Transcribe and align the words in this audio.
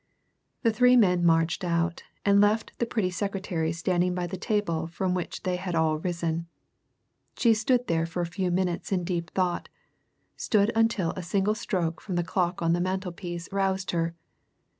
The 0.63 0.73
three 0.73 0.97
men 0.97 1.23
marched 1.23 1.63
out, 1.63 2.01
and 2.25 2.41
left 2.41 2.79
the 2.79 2.87
pretty 2.87 3.11
secretary 3.11 3.71
standing 3.71 4.15
by 4.15 4.25
the 4.25 4.35
table 4.35 4.87
from 4.87 5.13
which 5.13 5.43
they 5.43 5.57
had 5.57 5.75
all 5.75 5.99
risen. 5.99 6.47
She 7.37 7.53
stood 7.53 7.85
there 7.85 8.07
for 8.07 8.21
a 8.21 8.25
few 8.25 8.49
minutes 8.49 8.91
in 8.91 9.03
deep 9.03 9.29
thought 9.29 9.69
stood 10.35 10.71
until 10.75 11.11
a 11.11 11.21
single 11.21 11.53
stroke 11.53 12.01
from 12.01 12.15
the 12.15 12.23
clock 12.23 12.63
on 12.63 12.73
the 12.73 12.81
mantelpiece 12.81 13.47
roused 13.51 13.91
her. 13.91 14.15